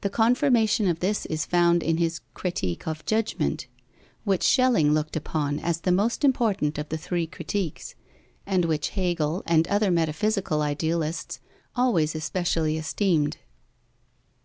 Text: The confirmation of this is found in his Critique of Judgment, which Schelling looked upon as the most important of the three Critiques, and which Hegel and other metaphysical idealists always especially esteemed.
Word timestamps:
The 0.00 0.10
confirmation 0.10 0.88
of 0.88 0.98
this 0.98 1.24
is 1.26 1.46
found 1.46 1.84
in 1.84 1.98
his 1.98 2.20
Critique 2.34 2.88
of 2.88 3.06
Judgment, 3.06 3.68
which 4.24 4.42
Schelling 4.42 4.92
looked 4.92 5.14
upon 5.14 5.60
as 5.60 5.82
the 5.82 5.92
most 5.92 6.24
important 6.24 6.78
of 6.78 6.88
the 6.88 6.98
three 6.98 7.28
Critiques, 7.28 7.94
and 8.44 8.64
which 8.64 8.88
Hegel 8.98 9.44
and 9.46 9.68
other 9.68 9.92
metaphysical 9.92 10.62
idealists 10.62 11.38
always 11.76 12.16
especially 12.16 12.76
esteemed. 12.76 13.36